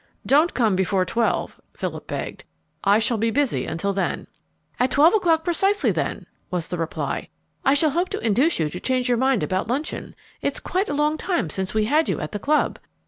"Don't 0.25 0.55
come 0.55 0.75
before 0.75 1.05
twelve," 1.05 1.61
Philip 1.75 2.07
begged. 2.07 2.43
"I 2.83 2.97
shall 2.97 3.19
be 3.19 3.29
busy 3.29 3.67
until 3.67 3.93
then." 3.93 4.25
"At 4.79 4.89
twelve 4.89 5.13
o'clock 5.13 5.43
precisely, 5.43 5.91
then," 5.91 6.25
was 6.49 6.69
the 6.69 6.77
reply. 6.79 7.29
"I 7.63 7.75
shall 7.75 7.91
hope 7.91 8.09
to 8.09 8.25
induce 8.25 8.57
you 8.59 8.67
to 8.67 8.79
change 8.79 9.07
your 9.07 9.19
mind 9.19 9.43
about 9.43 9.67
luncheon. 9.67 10.15
It's 10.41 10.59
quite 10.59 10.89
a 10.89 10.95
long 10.95 11.19
time 11.19 11.51
since 11.51 11.75
we 11.75 11.85
had 11.85 12.09
you 12.09 12.19
at 12.19 12.31
the 12.31 12.39
club. 12.39 12.79